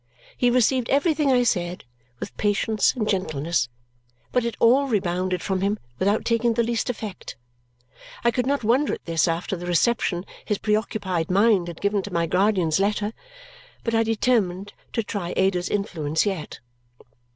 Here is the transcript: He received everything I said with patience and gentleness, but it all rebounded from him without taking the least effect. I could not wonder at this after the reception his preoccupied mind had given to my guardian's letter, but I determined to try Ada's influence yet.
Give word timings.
He 0.35 0.49
received 0.49 0.89
everything 0.89 1.31
I 1.31 1.43
said 1.43 1.83
with 2.19 2.35
patience 2.35 2.95
and 2.95 3.07
gentleness, 3.07 3.69
but 4.31 4.43
it 4.43 4.55
all 4.59 4.87
rebounded 4.87 5.43
from 5.43 5.61
him 5.61 5.77
without 5.99 6.25
taking 6.25 6.55
the 6.55 6.63
least 6.63 6.89
effect. 6.89 7.35
I 8.23 8.31
could 8.31 8.47
not 8.47 8.63
wonder 8.63 8.95
at 8.95 9.05
this 9.05 9.27
after 9.27 9.55
the 9.55 9.67
reception 9.67 10.25
his 10.43 10.57
preoccupied 10.57 11.29
mind 11.29 11.67
had 11.67 11.81
given 11.81 12.01
to 12.01 12.11
my 12.11 12.25
guardian's 12.25 12.79
letter, 12.79 13.13
but 13.83 13.93
I 13.93 14.01
determined 14.01 14.73
to 14.93 15.03
try 15.03 15.35
Ada's 15.37 15.69
influence 15.69 16.25
yet. 16.25 16.61